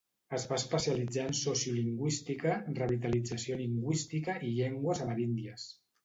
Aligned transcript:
Es 0.35 0.45
va 0.51 0.55
especialitzar 0.59 1.25
en 1.31 1.35
sociolingüística, 1.39 2.55
revitalització 2.79 3.59
lingüística 3.59 4.39
i 4.47 4.55
llengües 4.61 5.03
ameríndies. 5.05 5.67